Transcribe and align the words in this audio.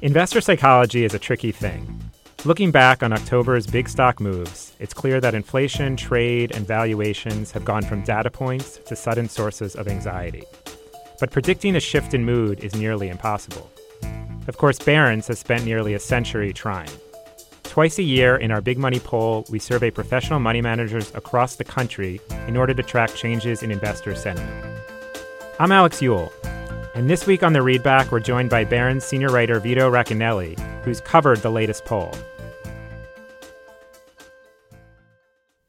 Investor 0.00 0.40
psychology 0.40 1.04
is 1.04 1.12
a 1.12 1.18
tricky 1.18 1.50
thing. 1.50 2.00
Looking 2.44 2.70
back 2.70 3.02
on 3.02 3.12
October's 3.12 3.66
big 3.66 3.88
stock 3.88 4.20
moves, 4.20 4.76
it's 4.78 4.94
clear 4.94 5.20
that 5.20 5.34
inflation, 5.34 5.96
trade, 5.96 6.54
and 6.54 6.64
valuations 6.64 7.50
have 7.50 7.64
gone 7.64 7.82
from 7.82 8.04
data 8.04 8.30
points 8.30 8.78
to 8.86 8.94
sudden 8.94 9.28
sources 9.28 9.74
of 9.74 9.88
anxiety. 9.88 10.44
But 11.18 11.32
predicting 11.32 11.74
a 11.74 11.80
shift 11.80 12.14
in 12.14 12.24
mood 12.24 12.62
is 12.62 12.76
nearly 12.76 13.08
impossible. 13.08 13.68
Of 14.46 14.56
course, 14.56 14.78
Barron's 14.78 15.26
has 15.26 15.40
spent 15.40 15.64
nearly 15.64 15.94
a 15.94 15.98
century 15.98 16.52
trying. 16.52 16.90
Twice 17.64 17.98
a 17.98 18.04
year 18.04 18.36
in 18.36 18.52
our 18.52 18.60
Big 18.60 18.78
Money 18.78 19.00
poll, 19.00 19.46
we 19.50 19.58
survey 19.58 19.90
professional 19.90 20.38
money 20.38 20.62
managers 20.62 21.12
across 21.16 21.56
the 21.56 21.64
country 21.64 22.20
in 22.46 22.56
order 22.56 22.72
to 22.72 22.84
track 22.84 23.12
changes 23.16 23.64
in 23.64 23.72
investor 23.72 24.14
sentiment. 24.14 24.64
I'm 25.58 25.72
Alex 25.72 26.00
Eule, 26.00 26.30
and 26.98 27.08
this 27.08 27.28
week 27.28 27.44
on 27.44 27.52
the 27.52 27.60
Readback, 27.60 28.10
we're 28.10 28.18
joined 28.18 28.50
by 28.50 28.64
Barron's 28.64 29.04
senior 29.04 29.28
writer 29.28 29.60
Vito 29.60 29.88
Racanelli, 29.88 30.58
who's 30.82 31.00
covered 31.00 31.38
the 31.38 31.50
latest 31.50 31.84
poll. 31.84 32.12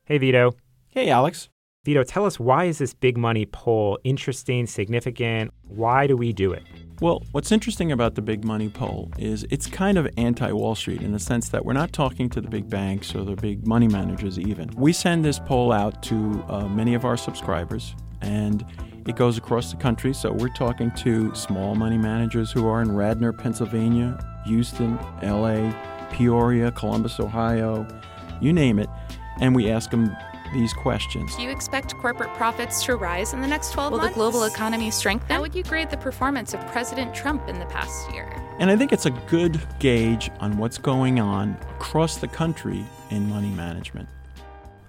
Hey, 0.06 0.18
Vito. 0.18 0.56
Hey, 0.88 1.12
Alex. 1.12 1.50
Vito, 1.86 2.02
tell 2.02 2.26
us 2.26 2.40
why 2.40 2.66
is 2.66 2.80
this 2.80 2.96
big 2.96 3.16
money 3.16 3.46
poll 3.46 4.00
interesting, 4.04 4.66
significant? 4.66 5.54
Why 5.68 6.08
do 6.08 6.18
we 6.18 6.34
do 6.34 6.52
it? 6.52 6.64
Well, 7.00 7.22
what's 7.32 7.52
interesting 7.52 7.92
about 7.92 8.16
the 8.16 8.24
big 8.24 8.44
money 8.44 8.68
poll 8.68 9.12
is 9.20 9.46
it's 9.52 9.68
kind 9.68 10.00
of 10.00 10.10
anti 10.18 10.52
Wall 10.52 10.74
Street 10.74 11.04
in 11.04 11.12
the 11.12 11.20
sense 11.20 11.50
that 11.50 11.64
we're 11.64 11.74
not 11.74 11.94
talking 11.94 12.28
to 12.32 12.42
the 12.42 12.50
big 12.50 12.68
banks 12.72 13.14
or 13.14 13.24
the 13.24 13.36
big 13.36 13.68
money 13.68 13.88
managers, 13.88 14.40
even. 14.40 14.72
We 14.76 14.94
send 14.94 15.24
this 15.24 15.38
poll 15.38 15.72
out 15.72 16.02
to 16.04 16.44
uh, 16.50 16.68
many 16.68 16.96
of 16.96 17.06
our 17.06 17.18
subscribers, 17.18 17.94
and 18.20 18.66
it 19.08 19.16
goes 19.16 19.38
across 19.38 19.72
the 19.72 19.78
country. 19.78 20.14
So 20.14 20.32
we're 20.32 20.50
talking 20.50 20.92
to 20.98 21.34
small 21.36 21.76
money 21.76 21.98
managers 21.98 22.52
who 22.52 22.68
are 22.68 22.82
in 22.82 22.96
Radnor, 22.96 23.34
Pennsylvania, 23.34 24.18
Houston, 24.46 24.98
LA, 25.22 25.74
Peoria, 26.12 26.72
Columbus, 26.72 27.20
Ohio, 27.20 27.88
you 28.42 28.54
name 28.54 28.80
it. 28.80 28.90
And 29.42 29.56
we 29.56 29.70
ask 29.70 29.90
them 29.90 30.16
these 30.54 30.74
questions. 30.74 31.36
Do 31.36 31.44
you 31.44 31.50
expect 31.50 31.96
corporate 31.98 32.34
profits 32.34 32.84
to 32.86 32.96
rise 32.96 33.34
in 33.34 33.42
the 33.42 33.48
next 33.48 33.72
12 33.72 33.92
Will 33.92 34.00
months? 34.00 34.16
Will 34.18 34.26
the 34.26 34.32
global 34.32 34.46
economy 34.46 34.92
strengthen? 34.92 35.30
How 35.30 35.42
would 35.42 35.56
you 35.56 35.64
grade 35.64 35.90
the 35.90 35.98
performance 35.98 36.54
of 36.54 36.66
President 36.68 37.14
Trump 37.14 37.48
in 37.48 37.60
the 37.60 37.66
past 37.68 38.12
year? 38.12 38.28
And 38.60 38.70
I 38.70 38.76
think 38.76 38.92
it's 38.92 39.06
a 39.06 39.12
good 39.28 39.62
gauge 39.80 40.30
on 40.40 40.58
what's 40.58 40.78
going 40.78 41.20
on 41.20 41.58
across 41.76 42.18
the 42.18 42.28
country 42.28 42.84
in 43.10 43.30
money 43.30 43.52
management. 43.52 44.10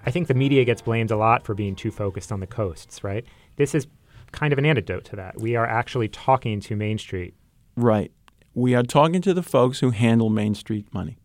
I 0.06 0.10
think 0.10 0.28
the 0.28 0.34
media 0.34 0.64
gets 0.64 0.80
blamed 0.80 1.10
a 1.10 1.16
lot 1.16 1.44
for 1.44 1.54
being 1.54 1.76
too 1.76 1.90
focused 1.90 2.32
on 2.32 2.40
the 2.40 2.46
coasts, 2.46 3.04
right? 3.04 3.24
This 3.56 3.74
is 3.74 3.86
kind 4.32 4.52
of 4.52 4.58
an 4.58 4.66
antidote 4.66 5.04
to 5.06 5.16
that. 5.16 5.40
We 5.40 5.56
are 5.56 5.66
actually 5.66 6.08
talking 6.08 6.60
to 6.60 6.76
Main 6.76 6.98
Street. 6.98 7.34
Right. 7.76 8.12
We 8.54 8.74
are 8.74 8.82
talking 8.82 9.22
to 9.22 9.34
the 9.34 9.42
folks 9.42 9.80
who 9.80 9.90
handle 9.90 10.28
Main 10.30 10.54
Street 10.54 10.92
money. 10.92 11.18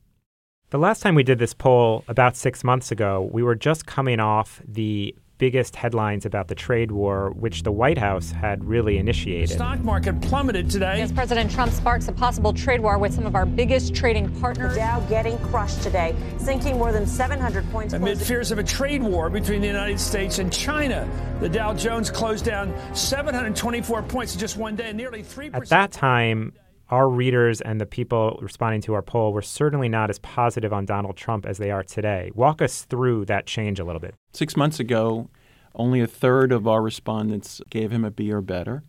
The 0.69 0.77
last 0.77 1.01
time 1.01 1.15
we 1.15 1.23
did 1.23 1.39
this 1.39 1.53
poll, 1.53 2.03
about 2.07 2.35
six 2.35 2.63
months 2.63 2.91
ago, 2.91 3.29
we 3.31 3.43
were 3.43 3.55
just 3.55 3.85
coming 3.85 4.19
off 4.19 4.61
the 4.67 5.15
biggest 5.37 5.75
headlines 5.75 6.25
about 6.25 6.47
the 6.47 6.55
trade 6.55 6.91
war, 6.91 7.31
which 7.31 7.63
the 7.63 7.71
White 7.71 7.97
House 7.97 8.31
had 8.31 8.63
really 8.63 8.97
initiated. 8.97 9.49
The 9.49 9.55
Stock 9.55 9.79
market 9.81 10.19
plummeted 10.21 10.69
today. 10.69 11.01
As 11.01 11.11
President 11.11 11.51
Trump 11.51 11.71
sparks 11.71 12.07
a 12.07 12.11
possible 12.11 12.53
trade 12.53 12.79
war 12.79 12.97
with 12.97 13.13
some 13.13 13.25
of 13.25 13.35
our 13.35 13.45
biggest 13.45 13.95
trading 13.95 14.29
partners. 14.39 14.73
The 14.73 14.79
Dow 14.79 14.99
getting 15.01 15.37
crushed 15.39 15.81
today, 15.83 16.15
sinking 16.37 16.77
more 16.77 16.91
than 16.91 17.05
700 17.05 17.69
points. 17.71 17.93
Amid 17.93 18.19
fears 18.19 18.51
of 18.51 18.59
a 18.59 18.63
trade 18.63 19.03
war 19.03 19.29
between 19.29 19.61
the 19.61 19.67
United 19.67 19.99
States 19.99 20.39
and 20.39 20.51
China, 20.51 21.07
the 21.39 21.49
Dow 21.49 21.73
Jones 21.73 22.09
closed 22.09 22.45
down 22.45 22.73
724 22.93 24.03
points 24.03 24.33
in 24.33 24.39
just 24.39 24.57
one 24.57 24.75
day, 24.75 24.93
nearly 24.93 25.23
3%. 25.23 25.53
At 25.53 25.69
that 25.69 25.91
time, 25.91 26.53
our 26.89 27.09
readers 27.09 27.61
and 27.61 27.81
the 27.81 27.85
people 27.85 28.37
responding 28.41 28.81
to 28.81 28.93
our 28.93 29.01
poll 29.01 29.33
were 29.33 29.41
certainly 29.41 29.89
not 29.89 30.09
as 30.09 30.19
positive 30.19 30.71
on 30.71 30.85
Donald 30.85 31.17
Trump 31.17 31.45
as 31.45 31.57
they 31.57 31.71
are 31.71 31.83
today. 31.83 32.31
Walk 32.35 32.61
us 32.61 32.83
through 32.83 33.25
that 33.25 33.47
change 33.47 33.79
a 33.79 33.83
little 33.83 33.99
bit. 33.99 34.13
Six 34.33 34.55
months 34.55 34.79
ago, 34.79 35.29
only 35.73 35.99
a 35.99 36.07
third 36.07 36.51
of 36.51 36.67
our 36.67 36.81
respondents 36.81 37.61
gave 37.69 37.91
him 37.91 38.05
a 38.05 38.11
B 38.11 38.31
or 38.31 38.41
better, 38.41 38.83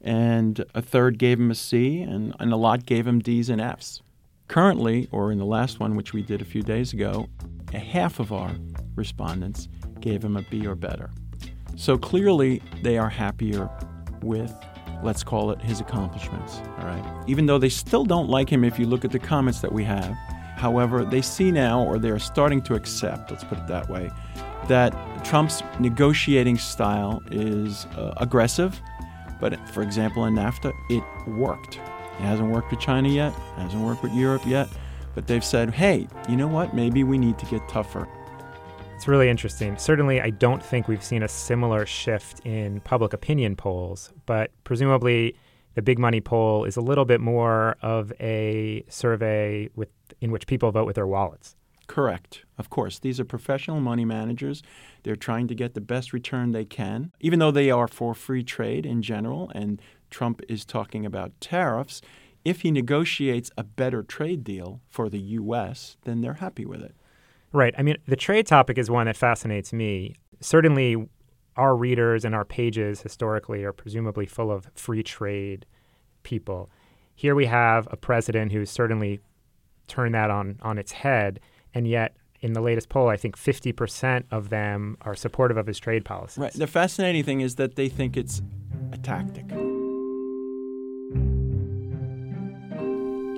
and 0.00 0.64
a 0.74 0.82
third 0.82 1.18
gave 1.18 1.38
him 1.38 1.50
a 1.50 1.54
C, 1.54 2.00
and, 2.00 2.34
and 2.40 2.52
a 2.52 2.56
lot 2.56 2.86
gave 2.86 3.06
him 3.06 3.20
D's 3.20 3.48
and 3.48 3.60
F's. 3.60 4.02
Currently, 4.48 5.08
or 5.12 5.30
in 5.30 5.38
the 5.38 5.44
last 5.44 5.78
one, 5.78 5.94
which 5.94 6.12
we 6.12 6.22
did 6.22 6.42
a 6.42 6.44
few 6.44 6.62
days 6.62 6.92
ago, 6.92 7.28
a 7.72 7.78
half 7.78 8.18
of 8.18 8.32
our 8.32 8.50
respondents 8.96 9.68
gave 10.00 10.24
him 10.24 10.36
a 10.36 10.42
B 10.42 10.66
or 10.66 10.74
better. 10.74 11.10
So 11.76 11.96
clearly, 11.96 12.62
they 12.82 12.98
are 12.98 13.08
happier 13.08 13.70
with 14.22 14.52
let's 15.02 15.22
call 15.22 15.50
it 15.50 15.60
his 15.60 15.80
accomplishments. 15.80 16.60
All 16.78 16.86
right. 16.86 17.24
Even 17.26 17.46
though 17.46 17.58
they 17.58 17.68
still 17.68 18.04
don't 18.04 18.28
like 18.28 18.48
him 18.48 18.64
if 18.64 18.78
you 18.78 18.86
look 18.86 19.04
at 19.04 19.10
the 19.10 19.18
comments 19.18 19.60
that 19.60 19.72
we 19.72 19.84
have. 19.84 20.14
However, 20.56 21.04
they 21.04 21.22
see 21.22 21.50
now, 21.50 21.82
or 21.82 21.98
they're 21.98 22.18
starting 22.18 22.62
to 22.62 22.74
accept, 22.74 23.30
let's 23.30 23.42
put 23.42 23.58
it 23.58 23.66
that 23.66 23.88
way, 23.88 24.10
that 24.68 24.92
Trump's 25.24 25.62
negotiating 25.80 26.56
style 26.56 27.22
is 27.30 27.86
uh, 27.96 28.14
aggressive. 28.18 28.80
But 29.40 29.58
for 29.70 29.82
example, 29.82 30.24
in 30.26 30.34
NAFTA, 30.34 30.72
it 30.88 31.02
worked. 31.28 31.76
It 31.76 32.22
hasn't 32.22 32.50
worked 32.50 32.70
with 32.70 32.78
China 32.78 33.08
yet, 33.08 33.32
hasn't 33.56 33.82
worked 33.82 34.02
with 34.04 34.12
Europe 34.12 34.42
yet. 34.46 34.68
But 35.14 35.26
they've 35.26 35.44
said, 35.44 35.74
hey, 35.74 36.06
you 36.28 36.36
know 36.36 36.46
what? 36.46 36.74
Maybe 36.74 37.02
we 37.02 37.18
need 37.18 37.38
to 37.38 37.46
get 37.46 37.68
tougher. 37.68 38.08
It's 39.02 39.08
really 39.08 39.28
interesting. 39.28 39.76
Certainly, 39.78 40.20
I 40.20 40.30
don't 40.30 40.62
think 40.62 40.86
we've 40.86 41.02
seen 41.02 41.24
a 41.24 41.28
similar 41.28 41.86
shift 41.86 42.38
in 42.46 42.78
public 42.82 43.12
opinion 43.12 43.56
polls, 43.56 44.12
but 44.26 44.52
presumably 44.62 45.34
the 45.74 45.82
big 45.82 45.98
money 45.98 46.20
poll 46.20 46.64
is 46.64 46.76
a 46.76 46.80
little 46.80 47.04
bit 47.04 47.20
more 47.20 47.74
of 47.82 48.12
a 48.20 48.84
survey 48.88 49.68
with 49.74 49.88
in 50.20 50.30
which 50.30 50.46
people 50.46 50.70
vote 50.70 50.86
with 50.86 50.94
their 50.94 51.08
wallets. 51.08 51.56
Correct. 51.88 52.44
Of 52.58 52.70
course, 52.70 53.00
these 53.00 53.18
are 53.18 53.24
professional 53.24 53.80
money 53.80 54.04
managers. 54.04 54.62
They're 55.02 55.16
trying 55.16 55.48
to 55.48 55.54
get 55.56 55.74
the 55.74 55.80
best 55.80 56.12
return 56.12 56.52
they 56.52 56.64
can, 56.64 57.10
even 57.18 57.40
though 57.40 57.50
they 57.50 57.72
are 57.72 57.88
for 57.88 58.14
free 58.14 58.44
trade 58.44 58.86
in 58.86 59.02
general 59.02 59.50
and 59.52 59.82
Trump 60.10 60.42
is 60.48 60.64
talking 60.64 61.04
about 61.04 61.32
tariffs. 61.40 62.02
If 62.44 62.60
he 62.60 62.70
negotiates 62.70 63.50
a 63.58 63.64
better 63.64 64.04
trade 64.04 64.44
deal 64.44 64.80
for 64.86 65.08
the 65.08 65.18
US, 65.18 65.96
then 66.04 66.20
they're 66.20 66.34
happy 66.34 66.64
with 66.64 66.82
it. 66.82 66.94
Right. 67.52 67.74
I 67.76 67.82
mean, 67.82 67.96
the 68.06 68.16
trade 68.16 68.46
topic 68.46 68.78
is 68.78 68.90
one 68.90 69.06
that 69.06 69.16
fascinates 69.16 69.72
me. 69.72 70.16
Certainly, 70.40 71.08
our 71.56 71.76
readers 71.76 72.24
and 72.24 72.34
our 72.34 72.44
pages 72.44 73.02
historically 73.02 73.64
are 73.64 73.72
presumably 73.72 74.26
full 74.26 74.50
of 74.50 74.70
free 74.74 75.02
trade 75.02 75.66
people. 76.22 76.70
Here 77.14 77.34
we 77.34 77.46
have 77.46 77.86
a 77.90 77.96
president 77.96 78.52
who's 78.52 78.70
certainly 78.70 79.20
turned 79.86 80.14
that 80.14 80.30
on, 80.30 80.58
on 80.62 80.78
its 80.78 80.92
head, 80.92 81.40
and 81.74 81.86
yet 81.86 82.16
in 82.40 82.54
the 82.54 82.60
latest 82.60 82.88
poll, 82.88 83.08
I 83.08 83.16
think 83.16 83.36
50% 83.36 84.24
of 84.30 84.48
them 84.48 84.96
are 85.02 85.14
supportive 85.14 85.56
of 85.56 85.66
his 85.66 85.78
trade 85.78 86.04
policies. 86.04 86.38
Right. 86.38 86.52
The 86.52 86.66
fascinating 86.66 87.22
thing 87.22 87.40
is 87.40 87.56
that 87.56 87.76
they 87.76 87.88
think 87.88 88.16
it's 88.16 88.42
a 88.92 88.96
tactic. 88.98 89.48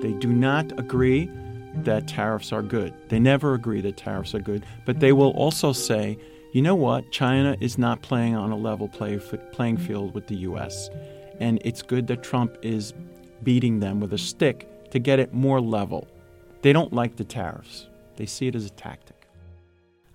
They 0.01 0.13
do 0.13 0.27
not 0.31 0.71
agree 0.79 1.29
that 1.83 2.07
tariffs 2.07 2.51
are 2.51 2.61
good. 2.61 2.93
They 3.09 3.19
never 3.19 3.53
agree 3.53 3.81
that 3.81 3.97
tariffs 3.97 4.33
are 4.33 4.39
good, 4.39 4.65
but 4.85 4.99
they 4.99 5.11
will 5.11 5.31
also 5.31 5.73
say, 5.73 6.17
you 6.53 6.61
know 6.61 6.75
what, 6.75 7.11
China 7.11 7.57
is 7.59 7.77
not 7.77 8.01
playing 8.01 8.35
on 8.35 8.51
a 8.51 8.55
level 8.55 8.87
play, 8.87 9.19
playing 9.51 9.77
field 9.77 10.13
with 10.13 10.27
the 10.27 10.35
U.S., 10.37 10.89
and 11.39 11.59
it's 11.65 11.81
good 11.81 12.07
that 12.07 12.23
Trump 12.23 12.57
is 12.61 12.93
beating 13.43 13.79
them 13.79 13.99
with 13.99 14.13
a 14.13 14.17
stick 14.17 14.89
to 14.91 14.99
get 14.99 15.19
it 15.19 15.33
more 15.33 15.59
level. 15.59 16.07
They 16.61 16.71
don't 16.71 16.93
like 16.93 17.17
the 17.17 17.25
tariffs, 17.25 17.87
they 18.15 18.25
see 18.25 18.47
it 18.47 18.55
as 18.55 18.65
a 18.65 18.69
tactic. 18.69 19.27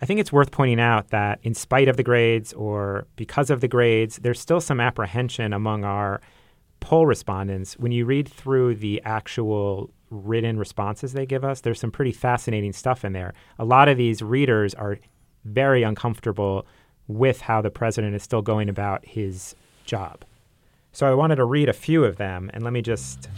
I 0.02 0.06
think 0.06 0.18
it's 0.18 0.32
worth 0.32 0.50
pointing 0.50 0.80
out 0.80 1.08
that, 1.08 1.40
in 1.42 1.54
spite 1.54 1.88
of 1.88 1.98
the 1.98 2.02
grades 2.02 2.54
or 2.54 3.06
because 3.16 3.50
of 3.50 3.60
the 3.60 3.68
grades, 3.68 4.16
there's 4.16 4.40
still 4.40 4.62
some 4.62 4.80
apprehension 4.80 5.52
among 5.52 5.84
our 5.84 6.22
poll 6.80 7.04
respondents. 7.04 7.74
When 7.74 7.92
you 7.92 8.06
read 8.06 8.26
through 8.26 8.76
the 8.76 9.02
actual 9.04 9.90
written 10.10 10.58
responses 10.58 11.12
they 11.12 11.24
give 11.26 11.44
us, 11.44 11.60
there's 11.60 11.80
some 11.80 11.90
pretty 11.90 12.12
fascinating 12.12 12.72
stuff 12.72 13.04
in 13.04 13.12
there. 13.12 13.32
A 13.58 13.64
lot 13.64 13.88
of 13.88 13.96
these 13.96 14.22
readers 14.22 14.74
are 14.74 14.98
very 15.44 15.82
uncomfortable 15.82 16.66
with 17.08 17.40
how 17.40 17.62
the 17.62 17.70
president 17.70 18.14
is 18.14 18.22
still 18.22 18.42
going 18.42 18.68
about 18.68 19.04
his 19.06 19.54
job. 19.84 20.24
So 20.92 21.06
I 21.10 21.14
wanted 21.14 21.36
to 21.36 21.44
read 21.44 21.68
a 21.68 21.72
few 21.72 22.04
of 22.04 22.16
them, 22.16 22.50
and 22.52 22.62
let 22.64 22.72
me 22.72 22.82
just. 22.82 23.28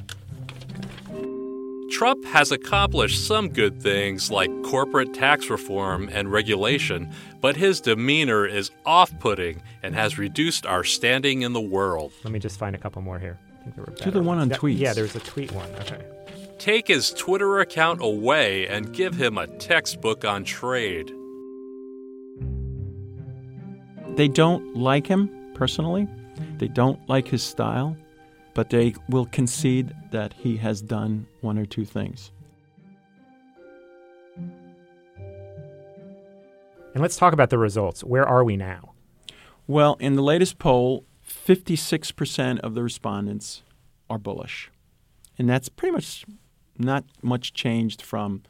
Trump 1.91 2.25
has 2.25 2.51
accomplished 2.51 3.27
some 3.27 3.51
good 3.51 3.81
things 3.83 4.31
like 4.31 4.51
corporate 4.63 5.13
tax 5.13 5.51
reform 5.51 6.09
and 6.11 6.33
regulation, 6.33 7.13
but 7.43 7.55
his 7.57 7.81
demeanor 7.83 8.47
is 8.47 8.71
off 8.87 9.13
putting 9.21 9.63
and 9.83 9.95
has 9.95 10.17
reduced 10.19 10.65
our 10.65 10.85
standing 10.85 11.43
in 11.43 11.53
the 11.53 11.61
world. 11.61 12.13
Let 12.25 12.33
me 12.33 12.39
just 12.39 12.59
find 12.59 12.75
a 12.75 12.79
couple 12.79 13.03
more 13.03 13.19
here. 13.19 13.39
I 13.61 13.63
think 13.65 13.77
there 13.77 13.85
were 13.87 13.95
Do 13.95 14.11
the 14.11 14.23
one 14.23 14.39
on 14.39 14.49
That- 14.49 14.61
tweets. 14.61 14.79
Yeah, 14.79 14.95
there's 14.95 15.15
a 15.15 15.21
tweet 15.21 15.53
one. 15.53 15.69
Okay. 15.81 16.03
Take 16.63 16.87
his 16.87 17.11
Twitter 17.11 17.59
account 17.59 18.01
away 18.01 18.69
and 18.69 18.93
give 18.93 19.17
him 19.17 19.37
a 19.37 19.49
textbook 19.49 20.25
on 20.25 20.45
trade. 20.45 21.13
They 24.15 24.29
don't 24.29 24.77
like 24.77 25.09
him 25.09 25.29
personally, 25.55 26.07
they 26.59 26.69
don't 26.69 27.01
like 27.09 27.27
his 27.27 27.43
style, 27.43 27.97
but 28.55 28.71
they 28.71 28.95
will 29.09 29.27
concede 29.27 29.93
that 30.13 30.35
he 30.35 30.57
has 30.59 30.81
done 30.81 31.27
one 31.41 31.59
or 31.59 31.67
two 31.67 31.85
things. 31.85 32.31
And 34.37 34.63
let's 36.95 37.17
talk 37.17 37.33
about 37.33 37.51
the 37.51 37.59
results. 37.59 38.05
Where 38.05 38.25
are 38.25 38.45
we 38.45 38.57
now? 38.57 38.93
Well, 39.67 39.97
in 39.99 40.15
the 40.15 40.23
latest 40.23 40.61
poll, 40.61 41.07
56% 41.29 42.61
of 42.61 42.75
the 42.75 42.85
respondents 42.85 43.65
are 44.09 44.19
bullish. 44.19 44.71
And 45.37 45.51
that's 45.51 45.69
pretty 45.69 45.91
much 45.91 46.25
not 46.79 47.05
much 47.23 47.53
changed 47.53 48.03
from 48.03 48.43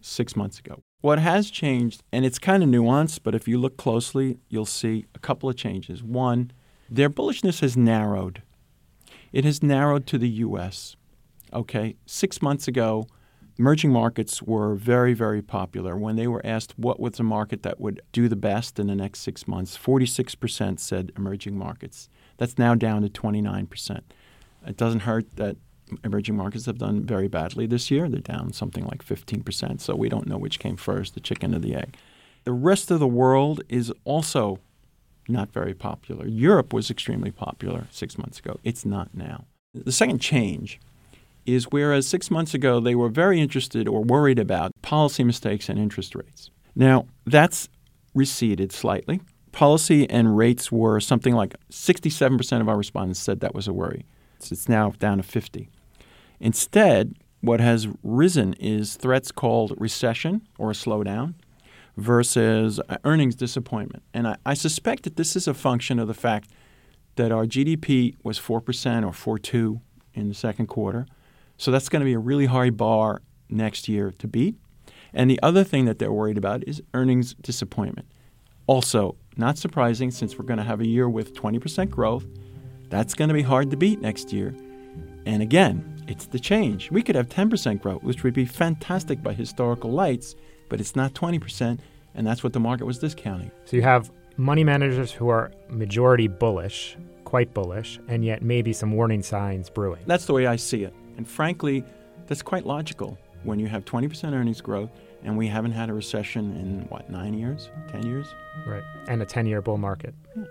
six 0.00 0.36
months 0.36 0.58
ago. 0.58 0.82
What 1.00 1.18
has 1.18 1.50
changed, 1.50 2.02
and 2.12 2.26
it's 2.26 2.38
kind 2.38 2.62
of 2.62 2.68
nuanced, 2.68 3.20
but 3.22 3.34
if 3.34 3.48
you 3.48 3.58
look 3.58 3.76
closely, 3.76 4.38
you'll 4.48 4.66
see 4.66 5.06
a 5.14 5.18
couple 5.18 5.48
of 5.48 5.56
changes. 5.56 6.02
One, 6.02 6.52
their 6.90 7.08
bullishness 7.08 7.60
has 7.60 7.76
narrowed. 7.76 8.42
It 9.32 9.44
has 9.44 9.62
narrowed 9.62 10.06
to 10.08 10.18
the 10.18 10.28
U.S. 10.28 10.96
Okay, 11.52 11.96
six 12.04 12.42
months 12.42 12.68
ago, 12.68 13.06
emerging 13.58 13.92
markets 13.92 14.42
were 14.42 14.74
very, 14.74 15.14
very 15.14 15.40
popular. 15.40 15.96
When 15.96 16.16
they 16.16 16.26
were 16.26 16.44
asked 16.44 16.78
what 16.78 17.00
was 17.00 17.18
a 17.18 17.22
market 17.22 17.62
that 17.62 17.80
would 17.80 18.00
do 18.12 18.28
the 18.28 18.36
best 18.36 18.78
in 18.78 18.86
the 18.86 18.94
next 18.94 19.20
six 19.20 19.48
months, 19.48 19.78
46% 19.78 20.80
said 20.80 21.12
emerging 21.16 21.56
markets. 21.56 22.08
That's 22.36 22.58
now 22.58 22.74
down 22.74 23.02
to 23.02 23.08
29%. 23.08 24.00
It 24.66 24.76
doesn't 24.76 25.00
hurt 25.00 25.36
that 25.36 25.56
emerging 26.04 26.36
markets 26.36 26.66
have 26.66 26.78
done 26.78 27.04
very 27.04 27.28
badly 27.28 27.66
this 27.66 27.90
year. 27.90 28.08
They're 28.08 28.20
down 28.20 28.52
something 28.52 28.84
like 28.84 29.04
15%. 29.04 29.80
So 29.80 29.94
we 29.94 30.08
don't 30.08 30.26
know 30.26 30.38
which 30.38 30.58
came 30.58 30.76
first, 30.76 31.14
the 31.14 31.20
chicken 31.20 31.54
or 31.54 31.58
the 31.58 31.74
egg. 31.74 31.96
The 32.44 32.52
rest 32.52 32.90
of 32.90 33.00
the 33.00 33.06
world 33.06 33.62
is 33.68 33.92
also 34.04 34.58
not 35.28 35.52
very 35.52 35.74
popular. 35.74 36.26
Europe 36.26 36.72
was 36.72 36.90
extremely 36.90 37.30
popular 37.30 37.86
six 37.90 38.18
months 38.18 38.38
ago. 38.38 38.58
It's 38.64 38.84
not 38.84 39.14
now. 39.14 39.44
The 39.74 39.92
second 39.92 40.20
change 40.20 40.80
is 41.46 41.64
whereas 41.70 42.06
six 42.06 42.30
months 42.30 42.54
ago 42.54 42.80
they 42.80 42.94
were 42.94 43.08
very 43.08 43.40
interested 43.40 43.88
or 43.88 44.02
worried 44.02 44.38
about 44.38 44.72
policy 44.82 45.24
mistakes 45.24 45.68
and 45.68 45.78
interest 45.78 46.14
rates. 46.14 46.50
Now, 46.74 47.06
that's 47.24 47.68
receded 48.14 48.72
slightly. 48.72 49.20
Policy 49.52 50.08
and 50.08 50.36
rates 50.36 50.70
were 50.70 51.00
something 51.00 51.34
like 51.34 51.54
67% 51.70 52.60
of 52.60 52.68
our 52.68 52.76
respondents 52.76 53.20
said 53.20 53.40
that 53.40 53.54
was 53.54 53.68
a 53.68 53.72
worry. 53.72 54.04
It's 54.38 54.68
now 54.68 54.90
down 54.98 55.18
to 55.18 55.22
50. 55.22 55.68
Instead, 56.40 57.14
what 57.40 57.60
has 57.60 57.88
risen 58.02 58.54
is 58.54 58.96
threats 58.96 59.30
called 59.32 59.74
recession 59.78 60.46
or 60.58 60.70
a 60.70 60.74
slowdown 60.74 61.34
versus 61.96 62.80
uh, 62.88 62.96
earnings 63.04 63.34
disappointment. 63.34 64.02
And 64.14 64.28
I, 64.28 64.36
I, 64.46 64.54
suspect 64.54 65.02
that 65.04 65.16
this 65.16 65.36
is 65.36 65.46
a 65.46 65.54
function 65.54 65.98
of 65.98 66.08
the 66.08 66.14
fact 66.14 66.50
that 67.16 67.32
our 67.32 67.44
GDP 67.44 68.14
was 68.22 68.38
4% 68.38 68.52
or 68.52 69.38
4.2 69.38 69.80
in 70.14 70.28
the 70.28 70.34
second 70.34 70.66
quarter. 70.66 71.06
So 71.56 71.70
that's 71.70 71.88
going 71.88 72.00
to 72.00 72.06
be 72.06 72.14
a 72.14 72.18
really 72.18 72.46
high 72.46 72.70
bar 72.70 73.22
next 73.48 73.88
year 73.88 74.12
to 74.18 74.26
beat. 74.26 74.56
And 75.12 75.30
the 75.30 75.40
other 75.42 75.64
thing 75.64 75.84
that 75.86 75.98
they're 75.98 76.12
worried 76.12 76.38
about 76.38 76.66
is 76.66 76.82
earnings 76.94 77.34
disappointment. 77.34 78.08
Also, 78.66 79.16
not 79.36 79.58
surprising 79.58 80.10
since 80.10 80.38
we're 80.38 80.44
going 80.44 80.58
to 80.58 80.64
have 80.64 80.80
a 80.80 80.86
year 80.86 81.08
with 81.08 81.34
20% 81.34 81.90
growth. 81.90 82.24
That's 82.88 83.14
going 83.14 83.28
to 83.28 83.34
be 83.34 83.42
hard 83.42 83.70
to 83.70 83.76
beat 83.76 84.00
next 84.00 84.32
year. 84.32 84.54
And 85.26 85.42
again, 85.42 85.99
it's 86.10 86.26
the 86.26 86.40
change. 86.40 86.90
We 86.90 87.02
could 87.02 87.14
have 87.14 87.28
10% 87.28 87.80
growth, 87.80 88.02
which 88.02 88.24
would 88.24 88.34
be 88.34 88.44
fantastic 88.44 89.22
by 89.22 89.32
historical 89.32 89.92
lights, 89.92 90.34
but 90.68 90.80
it's 90.80 90.96
not 90.96 91.14
20%, 91.14 91.78
and 92.14 92.26
that's 92.26 92.42
what 92.42 92.52
the 92.52 92.60
market 92.60 92.84
was 92.84 92.98
discounting. 92.98 93.52
So 93.64 93.76
you 93.76 93.82
have 93.82 94.10
money 94.36 94.64
managers 94.64 95.12
who 95.12 95.28
are 95.28 95.52
majority 95.68 96.26
bullish, 96.26 96.96
quite 97.24 97.54
bullish, 97.54 98.00
and 98.08 98.24
yet 98.24 98.42
maybe 98.42 98.72
some 98.72 98.92
warning 98.92 99.22
signs 99.22 99.70
brewing. 99.70 100.02
That's 100.06 100.26
the 100.26 100.32
way 100.32 100.46
I 100.46 100.56
see 100.56 100.82
it. 100.82 100.92
And 101.16 101.28
frankly, 101.28 101.84
that's 102.26 102.42
quite 102.42 102.66
logical 102.66 103.16
when 103.44 103.60
you 103.60 103.68
have 103.68 103.84
20% 103.84 104.32
earnings 104.32 104.60
growth 104.60 104.90
and 105.22 105.36
we 105.36 105.46
haven't 105.46 105.72
had 105.72 105.90
a 105.90 105.92
recession 105.92 106.56
in 106.56 106.80
what, 106.88 107.08
nine 107.08 107.34
years, 107.34 107.70
10 107.88 108.04
years? 108.04 108.26
Right. 108.66 108.82
And 109.06 109.22
a 109.22 109.26
10 109.26 109.46
year 109.46 109.62
bull 109.62 109.78
market. 109.78 110.14
Yeah. 110.36 110.44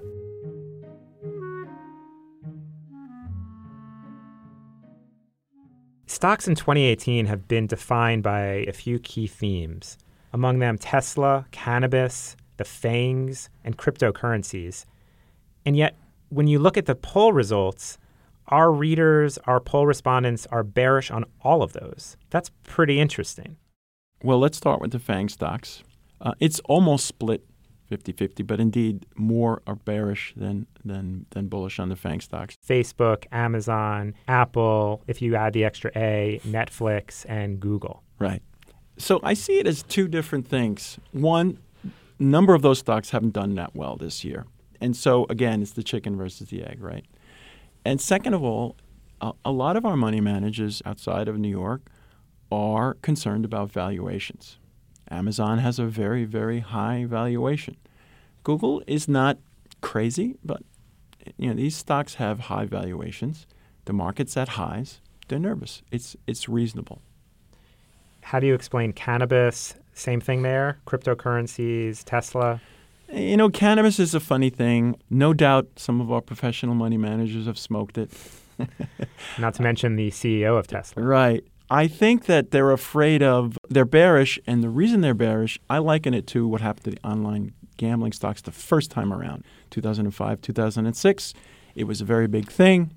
Stocks 6.10 6.48
in 6.48 6.56
2018 6.56 7.28
have 7.28 7.48
been 7.48 7.68
defined 7.68 8.24
by 8.24 8.66
a 8.68 8.74
few 8.74 8.98
key 8.98 9.28
themes, 9.28 9.96
among 10.34 10.58
them 10.58 10.76
Tesla, 10.76 11.46
cannabis, 11.52 12.36
the 12.58 12.64
FANGs, 12.64 13.48
and 13.64 13.78
cryptocurrencies. 13.78 14.86
And 15.68 15.78
yet, 15.78 15.96
when 16.30 16.48
you 16.48 16.58
look 16.58 16.78
at 16.78 16.88
the 16.88 16.96
poll 16.96 17.32
results, 17.32 18.00
our 18.48 18.72
readers, 18.72 19.38
our 19.46 19.60
poll 19.60 19.86
respondents 19.86 20.48
are 20.48 20.64
bearish 20.64 21.12
on 21.12 21.26
all 21.42 21.62
of 21.62 21.74
those. 21.74 22.18
That's 22.32 22.50
pretty 22.64 23.00
interesting. 23.00 23.58
Well, 24.24 24.40
let's 24.40 24.58
start 24.58 24.82
with 24.82 24.90
the 24.90 25.00
FANG 25.00 25.30
stocks. 25.30 25.84
Uh, 26.20 26.34
it's 26.40 26.60
almost 26.62 27.06
split 27.06 27.44
50-50, 27.90 28.46
but 28.46 28.60
indeed 28.60 29.06
more 29.16 29.62
are 29.66 29.76
bearish 29.76 30.34
than 30.36 30.68
than 30.86 31.26
than 31.32 31.48
bullish 31.48 31.80
on 31.80 31.90
the 31.90 31.96
FANG 31.96 32.22
stocks. 32.22 32.56
Facebook, 32.66 33.26
Amazon, 33.32 34.14
Apple, 34.28 35.02
if 35.08 35.22
you 35.22 35.36
add 35.36 35.54
the 35.54 35.64
extra 35.66 35.92
A, 35.96 36.40
Netflix 36.46 37.26
and 37.28 37.60
Google. 37.60 38.04
Right. 38.20 38.42
So 38.98 39.20
I 39.24 39.34
see 39.34 39.60
it 39.60 39.68
as 39.68 39.84
two 39.84 40.08
different 40.08 40.48
things. 40.48 41.00
One, 41.14 41.58
number 42.20 42.54
of 42.54 42.62
those 42.62 42.80
stocks 42.80 43.10
haven't 43.12 43.34
done 43.34 43.56
that 43.56 43.76
well 43.76 43.96
this 43.96 44.24
year. 44.24 44.46
And 44.82 44.96
so 44.96 45.26
again, 45.30 45.62
it's 45.62 45.72
the 45.72 45.84
chicken 45.84 46.18
versus 46.18 46.50
the 46.50 46.64
egg, 46.64 46.82
right? 46.82 47.06
And 47.86 48.00
second 48.00 48.34
of 48.34 48.44
all, 48.44 48.76
a, 49.22 49.34
a 49.46 49.52
lot 49.52 49.78
of 49.78 49.86
our 49.86 49.96
money 49.96 50.22
managers 50.22 50.82
outside 50.86 51.28
of 51.28 51.38
New 51.38 51.50
York 51.50 51.90
are 52.52 52.96
concerned 52.96 53.46
about 53.46 53.72
valuations. 53.72 54.58
Amazon 55.10 55.60
has 55.60 55.80
a 55.80 55.86
very, 55.86 56.26
very 56.26 56.60
high 56.60 57.06
valuation. 57.06 57.78
Google 58.44 58.82
is 58.88 59.08
not 59.08 59.38
crazy, 59.82 60.36
but 60.44 60.62
you 61.38 61.50
know 61.50 61.56
these 61.56 61.76
stocks 61.76 62.16
have 62.16 62.42
high 62.42 62.66
valuations. 62.66 63.48
The 63.86 63.94
market's 63.94 64.38
at 64.38 64.50
highs. 64.50 65.02
They're 65.28 65.40
nervous. 65.40 65.82
It's 65.92 66.16
it's 66.28 66.48
reasonable. 66.48 67.02
How 68.22 68.40
do 68.40 68.48
you 68.48 68.54
explain 68.54 68.94
cannabis? 68.94 69.76
Same 69.94 70.22
thing 70.22 70.44
there. 70.44 70.80
Cryptocurrencies, 70.86 72.04
Tesla. 72.04 72.62
You 73.12 73.38
know, 73.38 73.50
cannabis 73.50 74.00
is 74.00 74.14
a 74.14 74.20
funny 74.20 74.50
thing. 74.50 75.00
No 75.10 75.34
doubt, 75.34 75.68
some 75.78 76.00
of 76.00 76.12
our 76.12 76.22
professional 76.22 76.76
money 76.76 76.98
managers 76.98 77.48
have 77.48 77.58
smoked 77.58 77.98
it. 77.98 78.12
Not 79.40 79.56
to 79.56 79.64
mention 79.64 79.96
the 79.96 80.12
CEO 80.12 80.60
of 80.60 80.68
Tesla. 80.68 81.02
Right. 81.02 81.44
I 81.72 81.88
think 81.88 82.26
that 82.26 82.52
they're 82.52 82.72
afraid 82.72 83.22
of, 83.22 83.58
they're 83.70 83.86
bearish, 83.86 84.40
and 84.48 84.64
the 84.64 84.70
reason 84.70 85.02
they're 85.02 85.14
bearish, 85.14 85.60
I 85.70 85.78
liken 85.78 86.14
it 86.14 86.26
to 86.28 86.48
what 86.48 86.62
happened 86.62 86.86
to 86.86 86.92
the 86.92 87.08
online 87.08 87.54
gambling 87.78 88.12
stocks 88.12 88.42
the 88.42 88.52
first 88.52 88.90
time 88.90 89.14
around, 89.14 89.44
2005, 89.70 90.42
2006. 90.42 91.34
It 91.76 91.84
was 91.84 92.02
a 92.02 92.06
very 92.06 92.28
big 92.28 92.50
thing. 92.52 92.96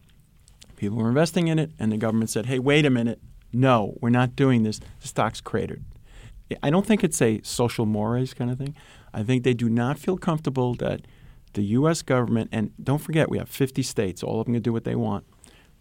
People 0.77 0.99
were 0.99 1.09
investing 1.09 1.49
in 1.49 1.59
it, 1.59 1.71
and 1.79 1.93
the 1.93 1.99
government 1.99 2.31
said, 2.31 2.47
hey, 2.47 2.59
wait 2.59 2.87
a 2.87 2.91
minute. 2.91 3.21
No, 3.53 3.99
we're 4.01 4.11
not 4.11 4.35
doing 4.35 4.63
this. 4.63 4.81
The 5.01 5.09
stock's 5.09 5.41
cratered. 5.41 5.85
I 6.63 6.71
don't 6.71 6.87
think 6.87 7.05
it's 7.05 7.21
a 7.21 7.41
social 7.43 7.87
mores 7.87 8.35
kind 8.35 8.51
of 8.51 8.59
thing. 8.59 8.75
I 9.13 9.23
think 9.23 9.45
they 9.45 9.55
do 9.55 9.69
not 9.69 9.99
feel 9.99 10.17
comfortable 10.17 10.75
that 10.77 11.03
the 11.53 11.63
U.S. 11.63 12.01
government, 12.01 12.49
and 12.53 12.73
don't 12.83 12.99
forget, 12.99 13.29
we 13.29 13.39
have 13.39 13.49
50 13.49 13.83
states, 13.83 14.23
all 14.23 14.41
of 14.41 14.47
them 14.47 14.55
can 14.55 14.63
do 14.63 14.73
what 14.73 14.85
they 14.85 14.97
want. 14.97 15.25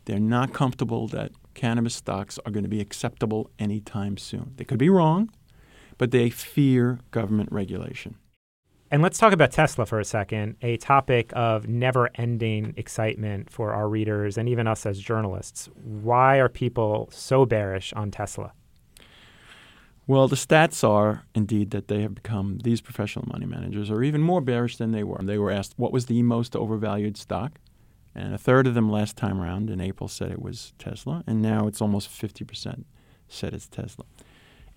They're 0.06 0.20
not 0.20 0.54
comfortable 0.54 1.08
that 1.10 1.32
cannabis 1.54 1.96
stocks 1.96 2.40
are 2.46 2.52
going 2.52 2.64
to 2.64 2.70
be 2.70 2.82
acceptable 2.82 3.50
anytime 3.60 4.18
soon. 4.18 4.54
They 4.58 4.64
could 4.64 4.80
be 4.80 4.90
wrong, 4.90 5.30
but 5.98 6.12
they 6.12 6.30
fear 6.30 7.00
government 7.12 7.52
regulation. 7.52 8.16
And 8.90 9.02
let's 9.02 9.18
talk 9.18 9.32
about 9.32 9.52
Tesla 9.52 9.86
for 9.86 10.02
a 10.02 10.06
second, 10.06 10.58
a 10.62 10.76
topic 10.76 11.32
of 11.34 11.68
never 11.68 12.10
ending 12.16 12.74
excitement 12.76 13.50
for 13.50 13.72
our 13.72 13.88
readers 13.88 14.38
and 14.38 14.50
even 14.50 14.68
us 14.68 14.86
as 14.86 15.00
journalists. 15.00 15.70
Why 15.76 16.38
are 16.38 16.50
people 16.50 17.08
so 17.10 17.46
bearish 17.46 17.94
on 17.94 18.12
Tesla? 18.12 18.52
Well, 20.08 20.28
the 20.28 20.36
stats 20.36 20.86
are 20.86 21.24
indeed 21.34 21.72
that 21.72 21.88
they 21.88 22.02
have 22.02 22.16
become, 22.16 22.58
these 22.64 22.82
professional 22.82 23.26
money 23.30 23.46
managers 23.46 23.90
are 23.90 24.04
even 24.04 24.22
more 24.22 24.42
bearish 24.42 24.76
than 24.76 24.92
they 24.92 25.06
were. 25.06 25.20
They 25.22 25.38
were 25.38 25.52
asked 25.52 25.76
what 25.78 25.94
was 25.94 26.08
the 26.08 26.22
most 26.22 26.54
overvalued 26.54 27.16
stock. 27.16 27.60
And 28.14 28.34
a 28.34 28.38
third 28.38 28.68
of 28.68 28.74
them 28.74 28.90
last 28.90 29.16
time 29.16 29.40
around 29.40 29.70
in 29.70 29.80
April 29.80 30.08
said 30.08 30.32
it 30.32 30.42
was 30.42 30.74
Tesla, 30.78 31.24
and 31.26 31.42
now 31.42 31.68
it's 31.68 31.82
almost 31.82 32.10
50% 32.10 32.84
said 33.32 33.54
it's 33.54 33.68
Tesla. 33.68 34.06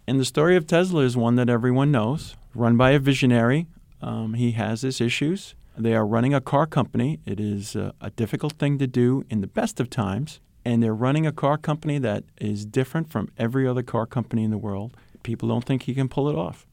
And 0.07 0.21
the 0.21 0.25
story 0.25 0.57
of 0.57 0.67
Tesla 0.67 1.03
is 1.03 1.17
one 1.17 1.37
that 1.37 1.49
everyone 1.49 1.91
knows, 1.91 2.37
run 2.55 2.77
by 2.77 2.93
a 2.93 2.99
visionary. 2.99 3.67
Um, 4.01 4.35
he 4.35 4.53
has 4.53 4.83
his 4.83 5.01
issues. 5.01 5.55
They 5.77 5.95
are 5.95 6.07
running 6.07 6.35
a 6.35 6.41
car 6.41 6.67
company. 6.67 7.21
It 7.27 7.41
is 7.41 7.75
a, 7.75 7.95
a 8.01 8.11
difficult 8.11 8.55
thing 8.55 8.79
to 8.79 8.87
do 8.87 9.25
in 9.31 9.41
the 9.41 9.47
best 9.47 9.81
of 9.81 9.91
times. 9.91 10.41
And 10.65 10.83
they're 10.83 10.95
running 10.95 11.27
a 11.27 11.33
car 11.33 11.59
company 11.59 11.99
that 11.99 12.25
is 12.41 12.65
different 12.65 13.11
from 13.11 13.31
every 13.37 13.67
other 13.67 13.83
car 13.83 14.07
company 14.07 14.45
in 14.45 14.51
the 14.51 14.59
world. 14.59 14.97
People 15.23 15.49
don't 15.49 15.65
think 15.65 15.83
he 15.83 15.95
can 15.95 16.09
pull 16.09 16.29
it 16.29 16.37
off. 16.37 16.67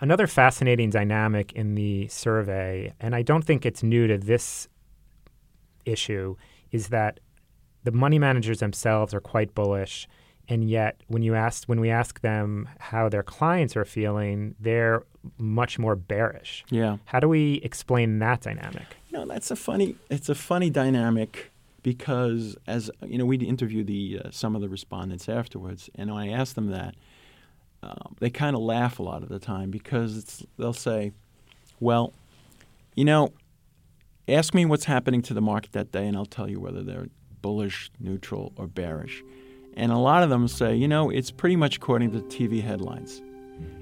Another 0.00 0.26
fascinating 0.26 0.90
dynamic 0.90 1.52
in 1.52 1.74
the 1.74 2.08
survey, 2.08 2.92
and 3.00 3.14
I 3.14 3.22
don't 3.22 3.44
think 3.44 3.64
it's 3.64 3.82
new 3.82 4.06
to 4.06 4.18
this 4.18 4.68
issue 5.84 6.36
is 6.72 6.88
that 6.88 7.20
the 7.84 7.92
money 7.92 8.18
managers 8.18 8.58
themselves 8.58 9.14
are 9.14 9.20
quite 9.20 9.54
bullish. 9.54 10.08
And 10.48 10.68
yet, 10.68 11.00
when 11.06 11.22
you 11.22 11.34
ask 11.34 11.64
when 11.66 11.80
we 11.80 11.88
ask 11.88 12.20
them 12.20 12.68
how 12.78 13.08
their 13.08 13.22
clients 13.22 13.76
are 13.76 13.84
feeling, 13.84 14.54
they're 14.60 15.04
much 15.38 15.78
more 15.78 15.96
bearish. 15.96 16.64
Yeah. 16.68 16.98
How 17.06 17.20
do 17.20 17.28
we 17.28 17.54
explain 17.62 18.18
that 18.18 18.42
dynamic? 18.42 18.96
You 19.08 19.18
know, 19.18 19.26
that's 19.26 19.50
a 19.50 19.56
funny. 19.56 19.96
It's 20.10 20.28
a 20.28 20.34
funny 20.34 20.68
dynamic 20.68 21.50
because, 21.82 22.56
as 22.66 22.90
you 23.06 23.16
know, 23.16 23.24
we 23.24 23.36
interviewed 23.38 23.86
the 23.86 24.20
uh, 24.24 24.30
some 24.30 24.54
of 24.54 24.60
the 24.60 24.68
respondents 24.68 25.28
afterwards, 25.28 25.88
and 25.94 26.10
I 26.10 26.28
asked 26.28 26.56
them 26.56 26.70
that. 26.70 26.94
Um, 27.82 28.16
they 28.18 28.30
kind 28.30 28.56
of 28.56 28.62
laugh 28.62 28.98
a 28.98 29.02
lot 29.02 29.22
of 29.22 29.28
the 29.28 29.38
time 29.38 29.70
because 29.70 30.46
they'll 30.58 30.72
say, 30.72 31.12
"Well, 31.80 32.14
you 32.94 33.04
know, 33.04 33.32
ask 34.28 34.54
me 34.54 34.64
what's 34.64 34.84
happening 34.84 35.22
to 35.22 35.34
the 35.34 35.40
market 35.40 35.72
that 35.72 35.92
day, 35.92 36.06
and 36.06 36.16
I'll 36.16 36.26
tell 36.26 36.48
you 36.48 36.60
whether 36.60 36.82
they're 36.82 37.08
bullish, 37.42 37.90
neutral, 38.00 38.52
or 38.56 38.66
bearish." 38.66 39.22
And 39.76 39.90
a 39.90 39.98
lot 39.98 40.22
of 40.22 40.30
them 40.30 40.46
say, 40.46 40.74
you 40.76 40.86
know, 40.86 41.10
it's 41.10 41.30
pretty 41.30 41.56
much 41.56 41.76
according 41.76 42.12
to 42.12 42.20
TV 42.20 42.62
headlines. 42.62 43.20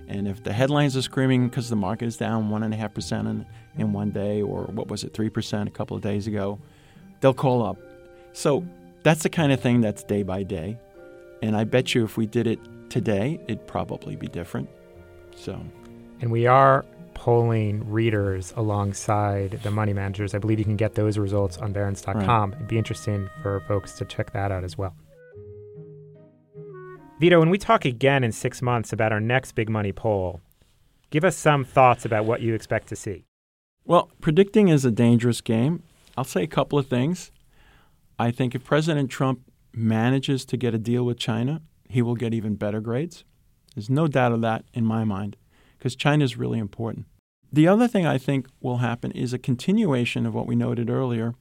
And 0.08 0.26
if 0.28 0.42
the 0.42 0.52
headlines 0.52 0.96
are 0.96 1.02
screaming 1.02 1.48
because 1.48 1.68
the 1.70 1.76
market 1.76 2.06
is 2.06 2.16
down 2.16 2.50
1.5% 2.50 3.20
in, 3.30 3.46
in 3.76 3.92
one 3.92 4.10
day, 4.10 4.42
or 4.42 4.64
what 4.64 4.88
was 4.88 5.04
it, 5.04 5.12
3% 5.12 5.66
a 5.66 5.70
couple 5.70 5.96
of 5.96 6.02
days 6.02 6.26
ago, 6.26 6.58
they'll 7.20 7.34
call 7.34 7.64
up. 7.64 7.78
So 8.32 8.64
that's 9.02 9.22
the 9.22 9.30
kind 9.30 9.52
of 9.52 9.60
thing 9.60 9.80
that's 9.80 10.02
day 10.02 10.22
by 10.22 10.42
day. 10.42 10.78
And 11.42 11.56
I 11.56 11.64
bet 11.64 11.94
you 11.94 12.04
if 12.04 12.16
we 12.16 12.26
did 12.26 12.46
it 12.46 12.60
today, 12.90 13.40
it'd 13.48 13.66
probably 13.66 14.16
be 14.16 14.28
different. 14.28 14.68
So. 15.34 15.60
And 16.20 16.30
we 16.30 16.46
are 16.46 16.84
polling 17.22 17.88
readers 17.88 18.52
alongside 18.56 19.52
the 19.62 19.70
money 19.70 19.92
managers. 19.92 20.34
I 20.34 20.38
believe 20.38 20.58
you 20.58 20.64
can 20.64 20.76
get 20.76 20.96
those 20.96 21.18
results 21.18 21.56
on 21.56 21.72
Barron's.com. 21.72 22.50
Right. 22.50 22.56
It'd 22.56 22.66
be 22.66 22.78
interesting 22.78 23.30
for 23.42 23.60
folks 23.68 23.92
to 23.98 24.04
check 24.04 24.32
that 24.32 24.50
out 24.50 24.64
as 24.64 24.76
well. 24.76 24.96
Vito, 27.20 27.38
when 27.38 27.48
we 27.48 27.58
talk 27.58 27.84
again 27.84 28.24
in 28.24 28.32
six 28.32 28.60
months 28.60 28.92
about 28.92 29.12
our 29.12 29.20
next 29.20 29.52
big 29.52 29.68
money 29.68 29.92
poll, 29.92 30.40
give 31.10 31.22
us 31.22 31.36
some 31.36 31.64
thoughts 31.64 32.04
about 32.04 32.24
what 32.24 32.40
you 32.40 32.54
expect 32.54 32.88
to 32.88 32.96
see. 32.96 33.24
Well, 33.84 34.10
predicting 34.20 34.66
is 34.66 34.84
a 34.84 34.90
dangerous 34.90 35.40
game. 35.40 35.84
I'll 36.16 36.24
say 36.24 36.42
a 36.42 36.48
couple 36.48 36.76
of 36.76 36.88
things. 36.88 37.30
I 38.18 38.32
think 38.32 38.56
if 38.56 38.64
President 38.64 39.12
Trump 39.12 39.42
manages 39.72 40.44
to 40.46 40.56
get 40.56 40.74
a 40.74 40.78
deal 40.78 41.04
with 41.04 41.20
China, 41.20 41.62
he 41.88 42.02
will 42.02 42.16
get 42.16 42.34
even 42.34 42.56
better 42.56 42.80
grades. 42.80 43.22
There's 43.76 43.88
no 43.88 44.08
doubt 44.08 44.32
of 44.32 44.40
that 44.40 44.64
in 44.74 44.84
my 44.84 45.04
mind, 45.04 45.36
because 45.78 45.94
China 45.94 46.24
is 46.24 46.36
really 46.36 46.58
important. 46.58 47.06
The 47.52 47.68
other 47.68 47.86
thing 47.86 48.06
I 48.06 48.16
think 48.16 48.46
will 48.62 48.78
happen 48.78 49.10
is 49.12 49.34
a 49.34 49.38
continuation 49.38 50.24
of 50.24 50.32
what 50.34 50.46
we 50.46 50.56
noted 50.56 50.88
earlier 50.88 51.34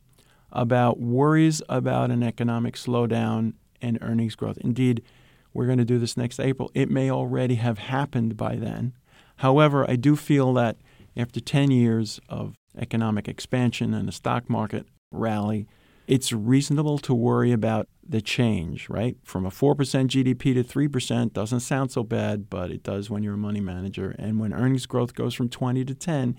about 0.51 1.00
worries 1.00 1.62
about 1.70 2.12
an 2.12 2.22
economic 2.22 2.75
slowdown 2.75 3.53
and 3.82 3.98
earnings 4.01 4.36
growth. 4.36 4.58
Indeed, 4.60 5.01
we're 5.53 5.68
going 5.68 5.77
to 5.77 5.86
do 5.86 6.00
this 6.00 6.18
next 6.18 6.39
April. 6.39 6.70
It 6.74 6.89
may 6.89 7.10
already 7.10 7.56
have 7.56 7.77
happened 7.77 8.36
by 8.36 8.58
then. 8.58 8.94
However, 9.38 9.89
I 9.89 9.96
do 9.96 10.18
feel 10.18 10.53
that 10.56 10.77
after 11.15 11.39
10 11.39 11.72
years 11.72 12.20
of 12.27 12.56
economic 12.77 13.30
expansion 13.30 13.94
and 13.94 14.10
a 14.10 14.13
stock 14.13 14.50
market 14.50 14.86
rally, 15.12 15.65
it's 16.12 16.34
reasonable 16.34 16.98
to 16.98 17.13
worry 17.13 17.53
about 17.53 17.88
the 18.06 18.20
change, 18.20 18.89
right? 18.89 19.15
From 19.24 19.46
a 19.46 19.50
4% 19.50 19.75
GDP 19.77 20.53
to 20.56 20.62
3% 20.62 21.32
doesn't 21.32 21.62
sound 21.62 21.89
so 21.89 22.03
bad, 22.03 22.50
but 22.50 22.70
it 22.70 22.84
does 22.84 23.10
when 23.10 23.24
you're 23.24 23.36
a 23.36 23.38
money 23.38 23.62
manager. 23.62 24.13
And 24.20 24.38
when 24.38 24.51
earnings 24.51 24.86
growth 24.86 25.15
goes 25.15 25.34
from 25.34 25.48
20 25.48 25.86
to 25.86 25.96
10, 25.96 26.36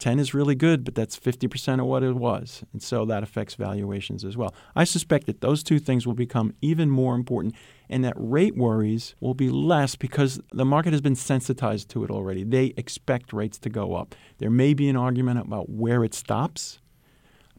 10 0.00 0.18
is 0.18 0.34
really 0.34 0.56
good, 0.56 0.82
but 0.82 0.96
that's 0.96 1.16
50% 1.16 1.78
of 1.78 1.86
what 1.86 2.02
it 2.02 2.16
was. 2.16 2.64
And 2.72 2.82
so 2.82 3.04
that 3.04 3.22
affects 3.22 3.54
valuations 3.54 4.24
as 4.24 4.36
well. 4.36 4.52
I 4.74 4.82
suspect 4.82 5.26
that 5.26 5.40
those 5.40 5.62
two 5.62 5.78
things 5.78 6.04
will 6.04 6.14
become 6.14 6.54
even 6.60 6.90
more 6.90 7.14
important 7.14 7.54
and 7.88 8.04
that 8.04 8.14
rate 8.16 8.56
worries 8.56 9.14
will 9.20 9.34
be 9.34 9.50
less 9.50 9.94
because 9.94 10.40
the 10.52 10.64
market 10.64 10.92
has 10.92 11.00
been 11.00 11.14
sensitized 11.14 11.88
to 11.90 12.02
it 12.02 12.10
already. 12.10 12.42
They 12.42 12.74
expect 12.76 13.32
rates 13.32 13.60
to 13.60 13.70
go 13.70 13.94
up. 13.94 14.16
There 14.38 14.50
may 14.50 14.74
be 14.74 14.88
an 14.88 14.96
argument 14.96 15.38
about 15.38 15.70
where 15.70 16.02
it 16.02 16.12
stops, 16.12 16.80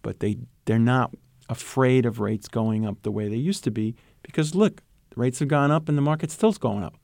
but 0.01 0.19
they, 0.19 0.39
they're 0.65 0.77
not 0.77 1.13
afraid 1.53 2.05
of 2.05 2.19
rates 2.19 2.47
going 2.47 2.85
up 2.85 3.01
the 3.03 3.11
way 3.11 3.27
they 3.27 3.37
used 3.37 3.63
to 3.63 3.71
be 3.71 3.95
because 4.23 4.55
look, 4.55 4.81
rates 5.15 5.39
have 5.39 5.47
gone 5.47 5.71
up 5.71 5.87
and 5.87 5.97
the 5.97 6.01
market 6.01 6.31
still's 6.31 6.57
going 6.57 6.83
up. 6.83 6.95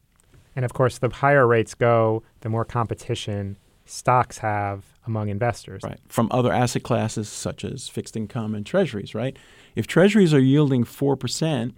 And 0.56 0.66
of 0.66 0.74
course, 0.74 0.98
the 0.98 1.10
higher 1.10 1.48
rates 1.48 1.74
go, 1.74 2.24
the 2.42 2.50
more 2.50 2.66
competition 2.66 3.58
stocks 3.86 4.40
have 4.40 4.84
among 5.06 5.30
investors. 5.30 5.82
Right. 5.84 6.00
From 6.08 6.28
other 6.32 6.52
asset 6.52 6.84
classes 6.84 7.30
such 7.30 7.64
as 7.64 7.88
fixed 7.88 8.18
income 8.18 8.56
and 8.56 8.66
treasuries, 8.66 9.16
right? 9.16 9.38
If 9.76 9.88
treasuries 9.88 10.34
are 10.34 10.40
yielding 10.40 10.84
4% 10.84 11.74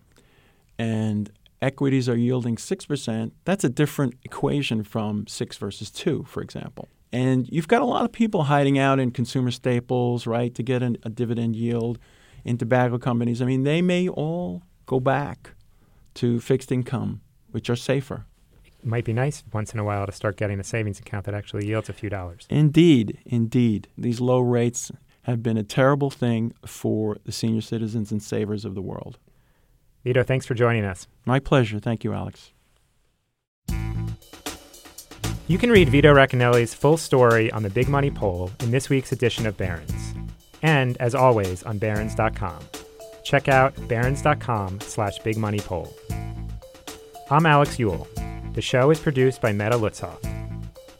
and 0.80 1.32
equities 1.62 2.10
are 2.10 2.18
yielding 2.18 2.56
6%, 2.56 3.32
that's 3.46 3.63
a 3.63 3.70
different 3.70 4.16
equation 4.24 4.84
from 4.84 5.28
6 5.28 5.58
versus 5.58 5.92
2, 5.92 6.25
for 6.28 6.42
example. 6.42 6.88
And 7.13 7.48
you've 7.50 7.68
got 7.68 7.82
a 7.82 7.86
lot 7.86 8.06
of 8.06 8.12
people 8.12 8.44
hiding 8.44 8.80
out 8.80 9.00
in 9.00 9.12
consumer 9.12 9.51
staples, 9.51 10.25
right, 10.25 10.56
to 10.56 10.63
get 10.63 10.82
an, 10.82 10.98
a 11.04 11.10
dividend 11.10 11.56
yield 11.56 12.00
in 12.43 12.57
tobacco 12.57 12.98
companies. 12.98 13.41
I 13.41 13.45
mean, 13.45 13.63
they 13.63 13.81
may 13.81 14.07
all 14.07 14.63
go 14.86 15.00
back 15.00 15.51
to 16.15 16.39
fixed 16.39 16.71
income, 16.71 17.21
which 17.51 17.69
are 17.69 17.75
safer 17.75 18.25
It 18.79 18.86
might 18.86 19.05
be 19.05 19.13
nice 19.13 19.43
once 19.53 19.74
in 19.74 19.79
a 19.79 19.83
while 19.83 20.05
to 20.05 20.12
start 20.12 20.38
getting 20.38 20.60
a 20.60 20.63
savings 20.63 21.00
account 21.00 21.25
that 21.25 21.36
actually 21.36 21.67
yields 21.67 21.89
a 21.89 21.93
few 21.93 22.10
dollars. 22.10 22.48
Indeed, 22.50 23.19
indeed. 23.25 23.88
These 23.98 24.19
low 24.19 24.39
rates 24.39 24.91
have 25.24 25.43
been 25.43 25.57
a 25.57 25.63
terrible 25.63 26.10
thing 26.10 26.53
for 26.65 27.17
the 27.25 27.31
senior 27.31 27.62
citizens 27.62 28.12
and 28.12 28.21
savers 28.21 28.65
of 28.65 28.75
the 28.75 28.81
world. 28.81 29.19
Vito, 30.03 30.24
thanks 30.24 30.48
for 30.48 30.55
joining 30.55 30.83
us. 30.83 31.07
My 31.25 31.39
pleasure. 31.39 31.79
Thank 31.79 32.03
you, 32.03 32.13
Alex. 32.13 32.51
You 35.48 35.57
can 35.57 35.69
read 35.69 35.89
Vito 35.89 36.13
Racanelli's 36.13 36.74
full 36.74 36.98
story 36.98 37.51
on 37.51 37.62
the 37.62 37.69
Big 37.69 37.88
Money 37.88 38.10
poll 38.10 38.51
in 38.62 38.71
this 38.71 38.89
week's 38.89 39.12
edition 39.12 39.45
of 39.45 39.57
Barron's, 39.57 40.13
and 40.62 40.98
as 41.00 41.15
always 41.15 41.63
on 41.63 41.77
Barron's.com. 41.77 42.60
Check 43.24 43.48
out 43.48 43.74
Barron's.com 43.88 44.82
slash 44.82 45.20
Big 45.20 45.38
Money 45.38 45.60
Poll. 45.60 45.94
I'm 47.30 47.46
Alex 47.46 47.80
Eule. 47.80 48.08
The 48.53 48.62
show 48.62 48.91
is 48.91 49.00
produced 49.00 49.41
by 49.41 49.53
Meta 49.53 49.77
Lutzoff. 49.77 50.22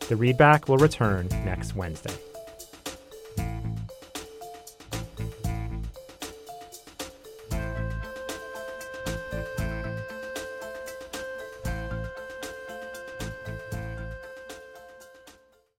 The 0.08 0.16
readback 0.16 0.68
will 0.68 0.78
return 0.78 1.28
next 1.46 1.76
Wednesday. 1.76 2.16